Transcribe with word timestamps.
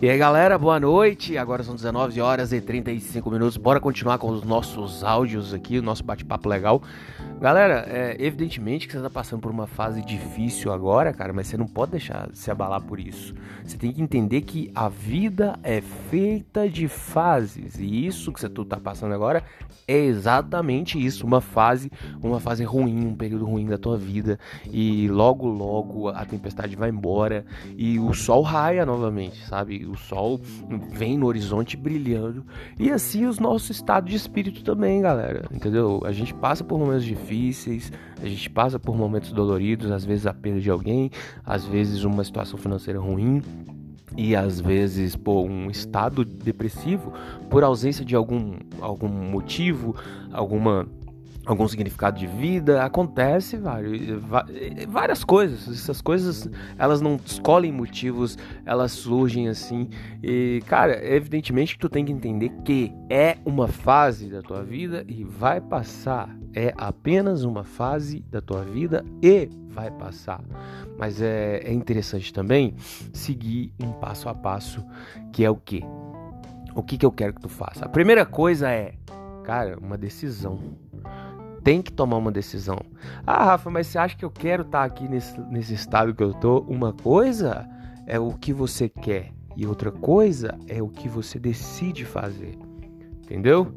E 0.00 0.10
aí 0.10 0.18
galera, 0.18 0.58
boa 0.58 0.78
noite. 0.78 1.38
Agora 1.38 1.62
são 1.62 1.74
19 1.74 2.20
horas 2.20 2.52
e 2.52 2.60
35 2.60 3.30
minutos. 3.30 3.56
Bora 3.56 3.80
continuar 3.80 4.18
com 4.18 4.28
os 4.28 4.42
nossos 4.42 5.02
áudios 5.02 5.54
aqui, 5.54 5.78
o 5.78 5.82
nosso 5.82 6.04
bate-papo 6.04 6.50
legal. 6.50 6.82
Galera, 7.38 7.84
é, 7.86 8.16
evidentemente 8.18 8.86
que 8.86 8.94
você 8.94 8.98
está 8.98 9.10
passando 9.10 9.40
por 9.40 9.50
uma 9.50 9.66
fase 9.66 10.02
difícil 10.02 10.72
agora, 10.72 11.12
cara, 11.12 11.34
mas 11.34 11.46
você 11.46 11.56
não 11.58 11.66
pode 11.66 11.90
deixar 11.92 12.30
se 12.32 12.50
abalar 12.50 12.80
por 12.80 12.98
isso. 12.98 13.34
Você 13.62 13.76
tem 13.76 13.92
que 13.92 14.00
entender 14.00 14.40
que 14.40 14.70
a 14.74 14.88
vida 14.88 15.58
é 15.62 15.82
feita 15.82 16.66
de 16.66 16.88
fases 16.88 17.78
e 17.78 18.06
isso 18.06 18.32
que 18.32 18.40
você 18.40 18.46
está 18.46 18.80
passando 18.80 19.12
agora 19.12 19.44
é 19.86 19.98
exatamente 19.98 20.98
isso, 20.98 21.26
uma 21.26 21.42
fase, 21.42 21.92
uma 22.22 22.40
fase 22.40 22.64
ruim, 22.64 23.06
um 23.06 23.14
período 23.14 23.44
ruim 23.44 23.66
da 23.66 23.76
tua 23.76 23.98
vida 23.98 24.38
e 24.72 25.06
logo 25.08 25.46
logo 25.46 26.08
a 26.08 26.24
tempestade 26.24 26.74
vai 26.74 26.88
embora 26.88 27.44
e 27.76 27.98
o 27.98 28.14
sol 28.14 28.40
raia 28.40 28.86
novamente, 28.86 29.46
sabe? 29.46 29.84
O 29.84 29.94
sol 29.94 30.40
vem 30.90 31.18
no 31.18 31.26
horizonte 31.26 31.76
brilhando 31.76 32.46
e 32.78 32.90
assim 32.90 33.26
os 33.26 33.38
nossos 33.38 33.68
estados 33.76 34.10
de 34.10 34.16
espírito 34.16 34.64
também, 34.64 35.02
galera, 35.02 35.44
entendeu? 35.52 36.00
A 36.06 36.12
gente 36.12 36.32
passa 36.32 36.64
por 36.64 36.78
momentos 36.78 37.04
difíceis 37.04 37.25
difíceis, 37.26 37.92
a 38.22 38.26
gente 38.26 38.48
passa 38.48 38.78
por 38.78 38.96
momentos 38.96 39.32
doloridos, 39.32 39.90
às 39.90 40.04
vezes 40.04 40.26
a 40.26 40.32
perda 40.32 40.60
de 40.60 40.70
alguém, 40.70 41.10
às 41.44 41.64
vezes 41.64 42.04
uma 42.04 42.22
situação 42.22 42.58
financeira 42.58 43.00
ruim 43.00 43.42
e 44.16 44.36
às 44.36 44.60
vezes 44.60 45.16
por 45.16 45.42
um 45.44 45.68
estado 45.68 46.24
depressivo 46.24 47.12
por 47.50 47.64
ausência 47.64 48.04
de 48.04 48.14
algum, 48.14 48.56
algum 48.80 49.08
motivo, 49.08 49.94
alguma 50.32 50.86
algum 51.46 51.66
significado 51.68 52.18
de 52.18 52.26
vida, 52.26 52.82
acontece 52.82 53.56
várias, 53.56 54.00
várias 54.88 55.22
coisas. 55.22 55.68
Essas 55.68 56.00
coisas, 56.00 56.50
elas 56.76 57.00
não 57.00 57.18
escolhem 57.24 57.72
motivos, 57.72 58.36
elas 58.64 58.92
surgem 58.92 59.48
assim. 59.48 59.88
E, 60.22 60.60
cara, 60.66 61.02
evidentemente 61.04 61.74
que 61.74 61.80
tu 61.80 61.88
tem 61.88 62.04
que 62.04 62.12
entender 62.12 62.50
que 62.64 62.92
é 63.08 63.38
uma 63.44 63.68
fase 63.68 64.28
da 64.28 64.42
tua 64.42 64.64
vida 64.64 65.04
e 65.06 65.22
vai 65.22 65.60
passar. 65.60 66.36
É 66.52 66.74
apenas 66.76 67.44
uma 67.44 67.62
fase 67.62 68.24
da 68.30 68.40
tua 68.40 68.64
vida 68.64 69.04
e 69.22 69.48
vai 69.68 69.90
passar. 69.90 70.42
Mas 70.98 71.20
é, 71.20 71.60
é 71.62 71.72
interessante 71.72 72.32
também 72.32 72.74
seguir 73.12 73.72
um 73.80 73.92
passo 73.92 74.28
a 74.28 74.34
passo, 74.34 74.84
que 75.32 75.44
é 75.44 75.50
o 75.50 75.56
que? 75.56 75.84
O 76.74 76.82
que, 76.82 76.98
que 76.98 77.06
eu 77.06 77.12
quero 77.12 77.34
que 77.34 77.40
tu 77.40 77.48
faça? 77.48 77.84
A 77.84 77.88
primeira 77.88 78.26
coisa 78.26 78.70
é, 78.70 78.94
cara, 79.44 79.78
uma 79.78 79.96
decisão 79.96 80.58
tem 81.66 81.82
que 81.82 81.90
tomar 81.92 82.18
uma 82.18 82.30
decisão. 82.30 82.78
Ah, 83.26 83.46
Rafa, 83.46 83.68
mas 83.68 83.88
você 83.88 83.98
acha 83.98 84.16
que 84.16 84.24
eu 84.24 84.30
quero 84.30 84.62
estar 84.62 84.78
tá 84.78 84.84
aqui 84.84 85.08
nesse, 85.08 85.36
nesse 85.50 85.74
estado 85.74 86.14
que 86.14 86.22
eu 86.22 86.32
tô? 86.32 86.60
Uma 86.60 86.92
coisa 86.92 87.68
é 88.06 88.20
o 88.20 88.30
que 88.34 88.52
você 88.52 88.88
quer 88.88 89.32
e 89.56 89.66
outra 89.66 89.90
coisa 89.90 90.56
é 90.68 90.80
o 90.80 90.86
que 90.86 91.08
você 91.08 91.40
decide 91.40 92.04
fazer. 92.04 92.56
Entendeu? 93.20 93.74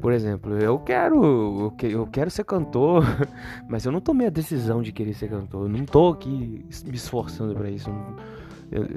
Por 0.00 0.14
exemplo, 0.14 0.56
eu 0.56 0.78
quero, 0.78 1.74
eu 1.82 2.06
quero 2.06 2.30
ser 2.30 2.42
cantor, 2.44 3.04
mas 3.68 3.84
eu 3.84 3.92
não 3.92 4.00
tomei 4.00 4.28
a 4.28 4.30
decisão 4.30 4.80
de 4.80 4.90
querer 4.90 5.12
ser 5.12 5.28
cantor. 5.28 5.64
Eu 5.64 5.68
não 5.68 5.84
tô 5.84 6.08
aqui 6.08 6.64
me 6.86 6.96
esforçando 6.96 7.54
para 7.54 7.68
isso. 7.68 7.90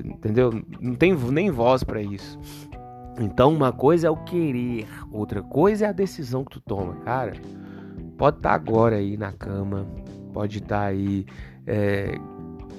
entendeu? 0.06 0.64
Não 0.80 0.96
tenho 0.96 1.30
nem 1.30 1.52
voz 1.52 1.84
para 1.84 2.02
isso. 2.02 2.40
Então, 3.20 3.53
uma 3.53 3.74
coisa 3.74 4.08
é 4.08 4.09
o 4.09 4.16
querer, 4.16 4.88
outra 5.12 5.44
coisa 5.44 5.88
é 5.88 5.90
a 5.90 5.92
decisão 5.92 6.46
que 6.46 6.52
tu 6.52 6.62
toma, 6.62 6.96
cara. 7.03 7.34
Pode 8.20 8.38
estar 8.38 8.50
tá 8.50 8.56
agora 8.56 8.98
aí 8.98 9.16
na 9.16 9.31
cama, 9.31 9.88
pode 10.34 10.58
estar 10.58 10.81
tá 10.81 10.86
aí 10.88 11.25
é, 11.66 12.20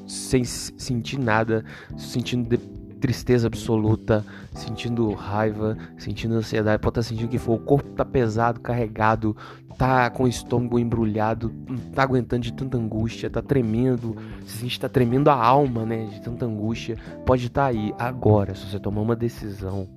sem 0.07 0.45
sentir 0.45 1.19
nada, 1.19 1.65
sentindo 1.97 2.59
tristeza 3.01 3.47
absoluta, 3.47 4.23
sentindo 4.53 5.11
raiva, 5.15 5.79
sentindo 5.97 6.35
ansiedade, 6.35 6.83
pode 6.83 6.91
estar 6.91 7.01
tá 7.01 7.09
sentindo 7.09 7.31
que 7.31 7.39
for, 7.39 7.55
o 7.55 7.59
corpo 7.59 7.89
tá 7.93 8.05
pesado, 8.05 8.61
carregado, 8.61 9.35
tá 9.79 10.11
com 10.11 10.25
o 10.25 10.29
estômago 10.29 10.79
embrulhado, 10.79 11.51
não 11.67 11.79
tá 11.93 12.03
aguentando 12.03 12.43
de 12.43 12.53
tanta 12.53 12.77
angústia, 12.77 13.31
tá 13.31 13.41
tremendo, 13.41 14.15
se 14.45 14.59
sente 14.59 14.79
tá 14.79 14.91
tremendo 14.91 15.31
a 15.31 15.35
alma, 15.35 15.87
né, 15.87 16.05
de 16.05 16.21
tanta 16.21 16.45
angústia. 16.45 16.99
Pode 17.25 17.47
estar 17.47 17.63
tá 17.63 17.69
aí 17.69 17.95
agora, 17.99 18.55
se 18.55 18.67
você 18.67 18.79
tomar 18.79 19.01
uma 19.01 19.17
decisão 19.17 19.89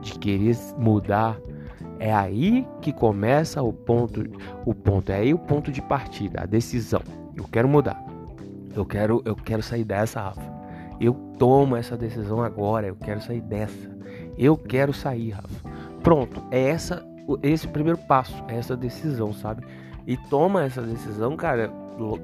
de 0.00 0.16
querer 0.16 0.56
mudar, 0.78 1.36
é 1.98 2.12
aí 2.12 2.66
que 2.80 2.92
começa 2.92 3.62
o 3.62 3.72
ponto, 3.72 4.24
o 4.64 4.74
ponto 4.74 5.10
é 5.10 5.16
aí 5.16 5.34
o 5.34 5.38
ponto 5.38 5.70
de 5.70 5.82
partida, 5.82 6.42
a 6.42 6.46
decisão. 6.46 7.02
Eu 7.34 7.44
quero 7.44 7.68
mudar. 7.68 8.04
Eu 8.74 8.84
quero, 8.84 9.22
eu 9.24 9.34
quero 9.34 9.62
sair 9.62 9.84
dessa, 9.84 10.20
Rafa. 10.20 10.56
Eu 11.00 11.14
tomo 11.38 11.76
essa 11.76 11.96
decisão 11.96 12.42
agora, 12.42 12.86
eu 12.86 12.96
quero 12.96 13.20
sair 13.22 13.40
dessa. 13.40 13.96
Eu 14.36 14.56
quero 14.56 14.92
sair, 14.92 15.30
Rafa. 15.30 15.70
Pronto, 16.02 16.42
é 16.50 16.68
essa 16.68 17.04
esse 17.42 17.66
primeiro 17.66 17.98
passo, 17.98 18.44
é 18.48 18.56
essa 18.56 18.76
decisão, 18.76 19.32
sabe? 19.32 19.66
E 20.06 20.16
toma 20.16 20.64
essa 20.64 20.82
decisão, 20.82 21.36
cara, 21.36 21.72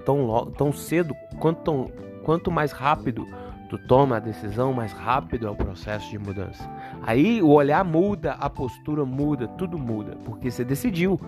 tão, 0.04 0.50
tão 0.52 0.72
cedo, 0.72 1.14
quanto, 1.40 1.90
quanto 2.22 2.50
mais 2.50 2.70
rápido 2.70 3.26
tu 3.68 3.78
toma 3.78 4.18
a 4.18 4.20
decisão, 4.20 4.72
mais 4.72 4.92
rápido 4.92 5.46
é 5.46 5.50
o 5.50 5.56
processo 5.56 6.08
de 6.10 6.18
mudança. 6.18 6.68
Aí 7.04 7.42
o 7.42 7.48
olhar 7.48 7.84
muda, 7.84 8.32
a 8.32 8.48
postura 8.48 9.04
muda, 9.04 9.48
tudo 9.48 9.78
muda, 9.78 10.16
porque 10.24 10.50
você 10.50 10.64
decidiu. 10.64 11.20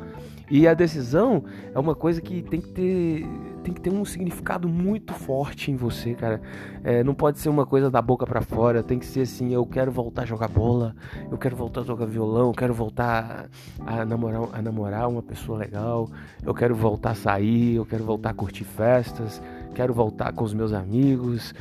E 0.51 0.69
a 0.69 0.75
decisão 0.75 1.43
é 1.75 1.79
uma 1.79 1.95
coisa 1.95 2.21
que 2.21 2.43
tem 2.43 2.61
que 2.61 2.69
ter, 2.69 3.27
tem 3.62 3.73
que 3.73 3.81
ter 3.81 3.91
um 3.91 4.05
significado 4.05 4.69
muito 4.69 5.15
forte 5.15 5.71
em 5.71 5.77
você, 5.77 6.15
cara. 6.15 6.41
É, 6.83 7.03
não 7.03 7.15
pode 7.15 7.39
ser 7.39 7.49
uma 7.49 7.65
coisa 7.65 7.91
da 7.91 8.03
boca 8.03 8.27
para 8.27 8.43
fora, 8.43 8.83
tem 8.83 8.99
que 8.99 9.07
ser 9.07 9.23
assim: 9.23 9.53
eu 9.55 9.65
quero 9.65 9.91
voltar 9.91 10.23
a 10.23 10.27
jogar 10.27 10.49
bola, 10.49 10.95
eu 11.31 11.39
quero 11.39 11.57
voltar 11.57 11.81
a 11.81 11.84
jogar 11.84 12.07
violão, 12.07 12.49
eu 12.49 12.55
quero 12.55 12.75
voltar 12.75 13.49
a 13.87 14.05
namorar, 14.05 14.43
a 14.53 14.61
namorar 14.61 15.09
uma 15.09 15.23
pessoa 15.23 15.59
legal, 15.59 16.11
eu 16.45 16.55
quero 16.55 16.75
voltar 16.75 17.13
a 17.13 17.15
sair, 17.15 17.77
eu 17.77 17.87
quero 17.87 18.05
voltar 18.05 18.31
a 18.31 18.34
curtir 18.34 18.65
festas, 18.65 19.43
quero 19.75 19.95
voltar 19.95 20.33
com 20.34 20.45
os 20.45 20.53
meus 20.53 20.75
amigos, 20.75 21.55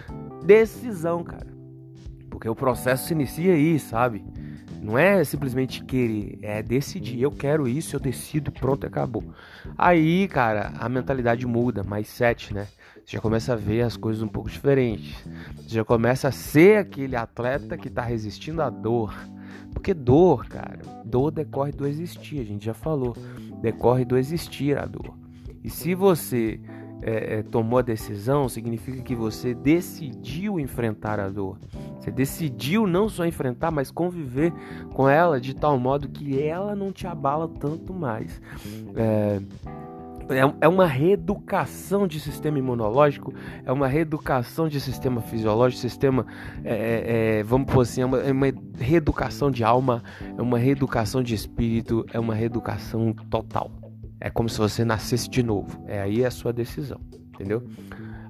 decisão, 0.45 1.23
cara. 1.23 1.52
Porque 2.33 2.49
o 2.49 2.55
processo 2.55 3.05
se 3.07 3.13
inicia 3.13 3.53
aí, 3.53 3.79
sabe? 3.79 4.25
Não 4.81 4.97
é 4.97 5.23
simplesmente 5.23 5.83
querer, 5.83 6.39
é 6.41 6.63
decidir. 6.63 7.21
Eu 7.21 7.29
quero 7.29 7.67
isso, 7.67 7.95
eu 7.95 7.99
decido, 7.99 8.51
pronto, 8.51 8.87
acabou. 8.87 9.23
Aí, 9.77 10.27
cara, 10.27 10.73
a 10.79 10.89
mentalidade 10.89 11.45
muda, 11.45 11.83
mais 11.83 12.07
sete, 12.07 12.51
né? 12.51 12.67
Você 13.05 13.17
já 13.17 13.21
começa 13.21 13.53
a 13.53 13.55
ver 13.55 13.83
as 13.83 13.95
coisas 13.95 14.23
um 14.23 14.27
pouco 14.27 14.49
diferentes. 14.49 15.23
Você 15.57 15.75
já 15.75 15.85
começa 15.85 16.27
a 16.27 16.31
ser 16.31 16.79
aquele 16.79 17.15
atleta 17.15 17.77
que 17.77 17.87
tá 17.87 18.01
resistindo 18.01 18.63
à 18.63 18.69
dor. 18.69 19.13
Porque 19.71 19.93
dor, 19.93 20.47
cara, 20.47 20.79
dor 21.05 21.29
decorre 21.29 21.71
do 21.71 21.85
existir, 21.85 22.39
a 22.39 22.43
gente 22.43 22.65
já 22.65 22.73
falou. 22.73 23.15
Decorre 23.61 24.03
do 24.03 24.17
existir 24.17 24.75
a 24.75 24.87
dor. 24.87 25.15
E 25.63 25.69
se 25.69 25.93
você 25.93 26.59
é, 27.03 27.39
é, 27.39 27.43
tomou 27.43 27.77
a 27.77 27.83
decisão, 27.83 28.49
significa 28.49 29.01
que 29.03 29.13
você 29.13 29.53
decidiu 29.53 30.59
enfrentar 30.59 31.19
a 31.19 31.29
dor. 31.29 31.59
Você 32.03 32.11
decidiu 32.11 32.85
não 32.85 33.07
só 33.07 33.25
enfrentar, 33.25 33.71
mas 33.71 33.89
conviver 33.89 34.51
com 34.93 35.07
ela 35.07 35.39
de 35.39 35.55
tal 35.55 35.79
modo 35.79 36.09
que 36.09 36.37
ela 36.37 36.75
não 36.75 36.91
te 36.91 37.07
abala 37.07 37.47
tanto 37.47 37.93
mais. 37.93 38.41
É, 38.93 39.39
é, 40.29 40.53
é 40.59 40.67
uma 40.67 40.85
reeducação 40.85 42.05
de 42.05 42.19
sistema 42.19 42.59
imunológico, 42.59 43.33
é 43.65 43.71
uma 43.71 43.87
reeducação 43.87 44.67
de 44.67 44.81
sistema 44.81 45.21
fisiológico, 45.21 45.79
sistema, 45.79 46.27
é, 46.65 46.73
é, 46.73 47.39
é 47.39 47.43
vamos 47.43 47.71
por 47.71 47.79
assim, 47.79 48.01
é 48.01 48.05
uma, 48.05 48.17
é 48.19 48.31
uma 48.33 48.47
reeducação 48.77 49.49
de 49.49 49.63
alma, 49.63 50.03
é 50.37 50.41
uma 50.41 50.57
reeducação 50.57 51.23
de 51.23 51.33
espírito, 51.33 52.05
é 52.11 52.19
uma 52.19 52.35
reeducação 52.35 53.13
total. 53.29 53.71
É 54.19 54.29
como 54.29 54.49
se 54.49 54.57
você 54.57 54.83
nascesse 54.83 55.29
de 55.29 55.41
novo. 55.41 55.81
É 55.87 56.01
aí 56.01 56.25
a 56.25 56.31
sua 56.31 56.51
decisão, 56.51 56.99
entendeu? 57.33 57.63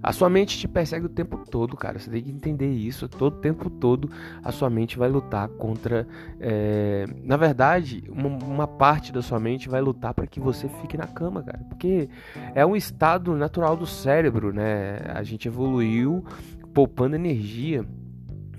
A 0.04 0.12
sua 0.12 0.30
mente 0.30 0.60
te 0.60 0.68
persegue 0.68 1.06
o 1.06 1.10
tempo 1.10 1.38
todo, 1.50 1.78
cara. 1.78 1.98
Você 1.98 2.12
tem 2.12 2.22
que 2.22 2.30
entender 2.30 2.70
isso. 2.70 3.08
Todo 3.08 3.38
tempo 3.38 3.70
todo 3.70 4.12
a 4.44 4.52
sua 4.52 4.70
mente 4.70 4.98
vai 4.98 5.08
lutar 5.08 5.48
contra. 5.48 6.06
É... 6.42 7.06
Na 7.24 7.38
verdade, 7.38 8.04
uma, 8.10 8.28
uma, 8.28 8.68
parte 8.68 9.14
da 9.14 9.22
sua 9.22 9.40
mente 9.40 9.70
vai 9.70 9.80
lutar 9.80 10.14
para 10.14 10.28
que 10.28 10.42
você 10.42 10.68
fique 10.68 10.98
na 10.98 11.08
cama, 11.08 11.42
cara. 11.42 11.60
Porque 11.70 12.10
é 12.54 12.66
um 12.66 12.76
estado 12.76 13.34
natural 13.38 13.78
do 13.78 13.88
cérebro, 13.88 14.52
né? 14.52 14.98
A 15.14 15.24
gente 15.24 15.48
evoluiu 15.48 16.26
poupando 16.74 17.16
energia. 17.16 17.86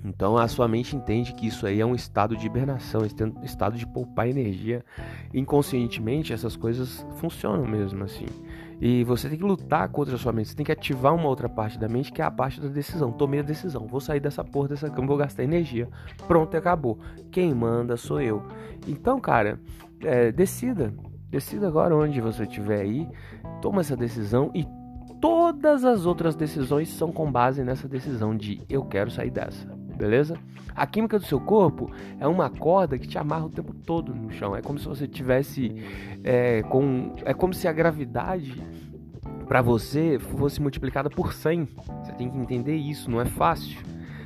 Então 0.03 0.37
a 0.37 0.47
sua 0.47 0.67
mente 0.67 0.95
entende 0.95 1.33
que 1.33 1.47
isso 1.47 1.65
aí 1.65 1.81
é 1.81 1.85
um 1.85 1.95
estado 1.95 2.37
de 2.37 2.45
hibernação, 2.45 3.01
um 3.01 3.43
estado 3.43 3.77
de 3.77 3.87
poupar 3.87 4.27
energia. 4.27 4.83
Inconscientemente 5.33 6.31
essas 6.31 6.55
coisas 6.55 7.05
funcionam 7.17 7.67
mesmo 7.67 8.03
assim. 8.03 8.27
E 8.79 9.03
você 9.03 9.29
tem 9.29 9.37
que 9.37 9.43
lutar 9.43 9.87
contra 9.89 10.15
a 10.15 10.17
sua 10.17 10.33
mente, 10.33 10.49
você 10.49 10.55
tem 10.55 10.65
que 10.65 10.71
ativar 10.71 11.13
uma 11.15 11.27
outra 11.27 11.47
parte 11.47 11.79
da 11.79 11.87
mente 11.87 12.11
que 12.11 12.21
é 12.21 12.25
a 12.25 12.31
parte 12.31 12.59
da 12.59 12.67
decisão. 12.67 13.11
Tomei 13.11 13.39
a 13.39 13.43
decisão, 13.43 13.87
vou 13.87 14.01
sair 14.01 14.19
dessa 14.19 14.43
porra 14.43 14.69
dessa 14.69 14.89
cama, 14.89 15.07
vou 15.07 15.17
gastar 15.17 15.43
energia. 15.43 15.87
Pronto, 16.27 16.55
acabou. 16.55 16.99
Quem 17.31 17.53
manda 17.53 17.95
sou 17.97 18.21
eu. 18.21 18.43
Então, 18.87 19.19
cara, 19.19 19.59
é, 20.01 20.31
decida. 20.31 20.93
Decida 21.29 21.67
agora 21.67 21.95
onde 21.95 22.21
você 22.21 22.43
estiver 22.43 22.81
aí, 22.81 23.07
toma 23.61 23.81
essa 23.81 23.95
decisão 23.95 24.51
e 24.53 24.65
todas 25.19 25.83
as 25.83 26.05
outras 26.05 26.35
decisões 26.35 26.89
são 26.89 27.11
com 27.11 27.31
base 27.31 27.63
nessa 27.63 27.87
decisão 27.87 28.35
de 28.35 28.61
eu 28.69 28.85
quero 28.85 29.09
sair 29.09 29.31
dessa. 29.31 29.67
Beleza? 29.95 30.37
A 30.75 30.85
química 30.85 31.17
do 31.17 31.25
seu 31.25 31.39
corpo 31.39 31.89
é 32.19 32.27
uma 32.27 32.49
corda 32.49 32.97
que 32.99 33.07
te 33.07 33.17
amarra 33.17 33.45
o 33.45 33.49
tempo 33.49 33.73
todo 33.73 34.13
no 34.13 34.29
chão. 34.31 34.55
É 34.55 34.61
como 34.61 34.77
se 34.77 34.85
você 34.87 35.07
tivesse 35.07 35.73
é, 36.23 36.63
com, 36.63 37.15
é 37.23 37.33
como 37.33 37.53
se 37.53 37.67
a 37.67 37.71
gravidade 37.71 38.61
para 39.47 39.61
você 39.61 40.19
fosse 40.19 40.61
multiplicada 40.61 41.09
por 41.09 41.33
100. 41.33 41.67
Você 42.03 42.11
tem 42.13 42.29
que 42.29 42.37
entender 42.37 42.75
isso, 42.75 43.09
não 43.09 43.21
é 43.21 43.25
fácil. 43.25 43.79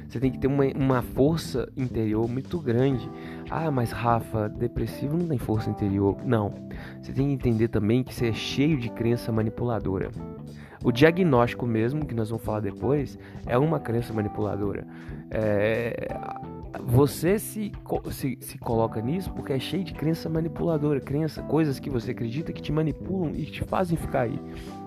Você 0.07 0.19
tem 0.19 0.31
que 0.31 0.39
ter 0.39 0.48
uma, 0.48 0.66
uma 0.75 1.01
força 1.04 1.71
interior 1.77 2.27
muito 2.27 2.60
grande. 2.60 3.07
Ah, 3.48 3.69
mas 3.69 3.92
Rafa, 3.92 4.50
depressivo 4.50 5.16
não 5.16 5.27
tem 5.27 5.38
força 5.38 5.69
interior. 5.69 6.18
Não. 6.25 6.51
Você 7.00 7.13
tem 7.13 7.27
que 7.27 7.33
entender 7.33 7.68
também 7.68 8.04
que 8.04 8.13
você 8.13 8.30
é 8.30 8.33
cheio 8.33 8.80
de 8.80 8.89
crença 8.89 9.31
manipuladora. 9.31 10.10
O 10.83 10.91
diagnóstico 10.91 11.65
mesmo, 11.65 12.05
que 12.05 12.15
nós 12.15 12.29
vamos 12.29 12.43
falar 12.43 12.61
depois, 12.61 13.19
é 13.45 13.57
uma 13.57 13.79
crença 13.79 14.13
manipuladora. 14.13 14.87
É, 15.29 16.07
você 16.83 17.37
se, 17.37 17.71
se, 18.11 18.37
se, 18.39 18.57
coloca 18.57 19.01
nisso 19.01 19.31
porque 19.33 19.53
é 19.53 19.59
cheio 19.59 19.83
de 19.83 19.93
crença 19.93 20.29
manipuladora, 20.29 21.01
crença, 21.01 21.41
coisas 21.43 21.79
que 21.79 21.89
você 21.89 22.11
acredita 22.11 22.53
que 22.53 22.61
te 22.61 22.71
manipulam 22.71 23.31
e 23.35 23.45
te 23.45 23.63
fazem 23.63 23.97
ficar 23.97 24.21
aí. 24.21 24.39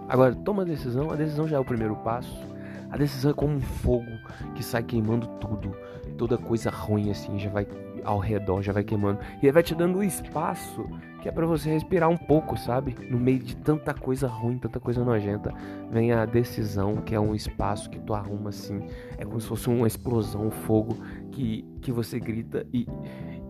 Agora, 0.08 0.34
toma 0.34 0.62
a 0.62 0.64
decisão, 0.64 1.10
a 1.10 1.16
decisão 1.16 1.46
já 1.46 1.56
é 1.56 1.60
o 1.60 1.64
primeiro 1.64 1.96
passo. 1.96 2.46
A 2.90 2.96
decisão 2.96 3.30
é 3.30 3.34
como 3.34 3.54
um 3.54 3.60
fogo 3.60 4.10
que 4.54 4.62
sai 4.62 4.82
queimando 4.82 5.26
tudo. 5.40 5.74
Toda 6.16 6.36
coisa 6.36 6.70
ruim 6.70 7.10
assim 7.10 7.38
já 7.38 7.50
vai 7.50 7.66
ao 8.04 8.18
redor, 8.18 8.62
já 8.62 8.72
vai 8.72 8.84
queimando. 8.84 9.18
E 9.42 9.50
vai 9.50 9.62
te 9.62 9.74
dando 9.74 10.02
espaço 10.02 10.86
que 11.22 11.28
é 11.28 11.32
para 11.32 11.46
você 11.46 11.70
respirar 11.70 12.10
um 12.10 12.16
pouco, 12.16 12.58
sabe? 12.58 12.96
No 13.08 13.18
meio 13.18 13.38
de 13.38 13.56
tanta 13.56 13.94
coisa 13.94 14.26
ruim, 14.26 14.58
tanta 14.58 14.80
coisa 14.80 15.04
nojenta, 15.04 15.54
vem 15.88 16.12
a 16.12 16.26
decisão, 16.26 16.96
que 16.96 17.14
é 17.14 17.20
um 17.20 17.32
espaço 17.32 17.88
que 17.88 18.00
tu 18.00 18.12
arruma 18.12 18.50
assim. 18.50 18.80
É 19.16 19.24
como 19.24 19.40
se 19.40 19.46
fosse 19.46 19.68
uma 19.68 19.86
explosão, 19.86 20.48
um 20.48 20.50
fogo 20.50 20.96
que, 21.30 21.64
que 21.80 21.92
você 21.92 22.18
grita 22.18 22.66
e, 22.72 22.88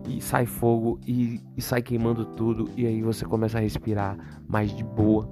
e 0.07 0.21
sai 0.21 0.45
fogo 0.45 0.99
e, 1.05 1.41
e 1.57 1.61
sai 1.61 1.81
queimando 1.81 2.23
tudo. 2.23 2.69
E 2.77 2.85
aí 2.85 3.01
você 3.01 3.25
começa 3.25 3.57
a 3.57 3.61
respirar 3.61 4.17
mais 4.47 4.71
de 4.71 4.83
boa 4.83 5.27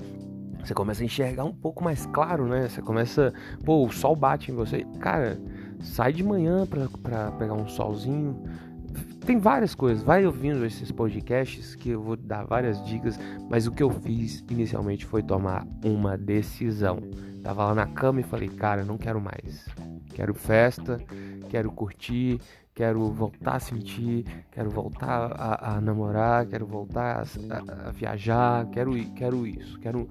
você 0.64 0.76
começa 0.76 1.02
a 1.02 1.06
enxergar 1.06 1.44
um 1.44 1.54
pouco 1.54 1.84
mais 1.84 2.06
claro, 2.06 2.46
né? 2.46 2.70
Você 2.70 2.82
começa, 2.82 3.34
pô, 3.66 3.86
o 3.86 3.92
sol 3.92 4.16
bate 4.16 4.52
em 4.52 4.56
você. 4.56 4.86
Cara, 5.00 5.42
sai 5.80 6.14
de 6.14 6.24
manhã 6.24 6.68
pra, 6.68 6.88
pra 7.02 7.32
pegar 7.32 7.56
um 7.56 7.68
solzinho. 7.68 8.44
Tem 9.32 9.40
várias 9.40 9.74
coisas. 9.74 10.04
Vai 10.04 10.26
ouvindo 10.26 10.66
esses 10.66 10.92
podcasts 10.92 11.74
que 11.74 11.92
eu 11.92 12.02
vou 12.02 12.18
dar 12.18 12.44
várias 12.44 12.84
dicas. 12.84 13.18
Mas 13.50 13.66
o 13.66 13.72
que 13.72 13.82
eu 13.82 13.90
fiz 13.90 14.44
inicialmente 14.52 15.06
foi 15.06 15.24
tomar 15.24 15.66
uma 15.86 16.18
decisão. 16.18 17.00
Tava 17.42 17.68
lá 17.68 17.74
na 17.74 17.88
cama 17.88 18.20
e 18.20 18.24
falei, 18.24 18.50
cara, 18.50 18.84
não 18.84 18.98
quero 18.98 19.22
mais. 19.22 19.66
Quero 20.14 20.34
festa, 20.34 21.00
quero 21.50 21.72
curtir, 21.72 22.42
quero 22.76 23.10
voltar 23.10 23.56
a 23.56 23.60
sentir, 23.62 24.26
quero 24.52 24.70
voltar 24.70 25.32
a, 25.32 25.78
a 25.78 25.80
namorar, 25.80 26.46
quero 26.46 26.66
voltar 26.66 27.24
a, 27.50 27.88
a, 27.88 27.92
viajar, 27.94 28.66
quero, 28.66 28.92
quero 29.14 29.48
isso, 29.48 29.80
quero 29.80 30.10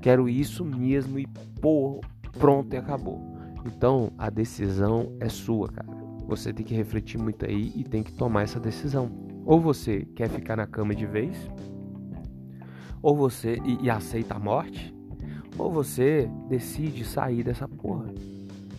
quero 0.00 0.28
isso 0.28 0.64
mesmo 0.64 1.18
e 1.18 1.26
pô, 1.60 2.00
pronto 2.38 2.72
e 2.72 2.76
acabou. 2.76 3.36
Então 3.66 4.12
a 4.16 4.30
decisão 4.30 5.16
é 5.18 5.28
sua, 5.28 5.68
cara. 5.72 5.99
Você 6.30 6.52
tem 6.52 6.64
que 6.64 6.74
refletir 6.74 7.18
muito 7.18 7.44
aí 7.44 7.72
e 7.74 7.82
tem 7.82 8.04
que 8.04 8.12
tomar 8.12 8.42
essa 8.42 8.60
decisão. 8.60 9.10
Ou 9.44 9.60
você 9.60 10.06
quer 10.14 10.28
ficar 10.28 10.54
na 10.54 10.64
cama 10.64 10.94
de 10.94 11.04
vez, 11.04 11.36
ou 13.02 13.16
você 13.16 13.58
e, 13.64 13.86
e 13.86 13.90
aceita 13.90 14.36
a 14.36 14.38
morte, 14.38 14.94
ou 15.58 15.72
você 15.72 16.30
decide 16.48 17.04
sair 17.04 17.42
dessa 17.42 17.66
porra 17.66 18.14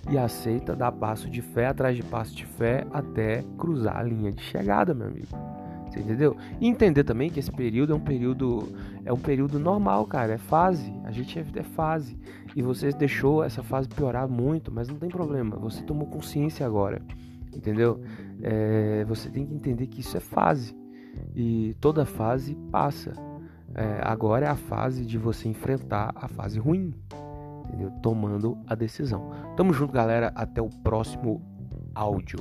e 0.09 0.18
aceita 0.18 0.74
dar 0.74 0.94
passo 0.94 1.30
de 1.30 1.42
fé 1.42 1.68
atrás 1.68 1.98
de 1.98 2.03
passo 2.03 2.33
de 2.33 2.45
fé 2.45 2.88
até 2.89 3.44
cruzar 3.57 3.98
a 3.98 4.03
linha 4.03 4.31
de 4.31 4.42
chegada, 4.42 4.94
meu 4.94 5.07
amigo. 5.07 5.27
Você 5.89 6.00
entendeu? 6.00 6.38
E 6.62 6.69
entender 6.69 7.03
também 7.03 7.30
que 7.30 7.42
esse 7.42 7.51
período 7.51 7.92
é 7.92 7.95
um 7.98 8.00
período 8.00 8.69
é 9.03 9.12
um 9.12 9.19
período 9.19 9.59
normal, 9.59 10.06
cara, 10.06 10.36
é 10.36 10.38
fase. 10.38 10.89
A 11.03 11.12
gente 11.12 11.38
é, 11.38 11.45
é 11.56 11.63
fase. 11.63 12.18
E 12.56 12.62
você 12.62 12.94
deixou 12.94 13.44
essa 13.44 13.62
fase 13.62 13.89
piorar 13.89 14.25
muito, 14.25 14.71
mas 14.71 14.88
não 14.88 14.95
tem 14.95 15.09
problema. 15.09 15.57
Você 15.57 15.83
tomou 15.83 16.07
consciência 16.07 16.65
agora, 16.65 17.01
entendeu? 17.56 18.01
É, 18.42 19.03
você 19.06 19.30
tem 19.30 19.45
que 19.45 19.53
entender 19.53 19.88
que 19.88 20.01
isso 20.01 20.18
é 20.18 20.19
fase 20.19 20.75
e 21.36 21.75
toda 21.80 22.06
fase 22.06 22.56
passa. 22.71 23.13
É, 23.74 24.01
agora 24.03 24.45
é 24.45 24.50
a 24.50 24.56
fase 24.56 25.06
de 25.06 25.18
você 25.18 25.48
enfrentar 25.48 26.12
a 26.15 26.27
fase 26.27 26.59
ruim, 26.59 26.94
entendeu? 27.65 27.92
Tomando 28.01 28.57
a 28.68 28.75
decisão. 28.75 29.31
Tamo 29.56 29.74
junto, 29.74 29.94
galera. 29.94 30.31
Até 30.36 30.62
o 30.62 30.69
próximo 30.69 31.42
áudio. 31.95 32.39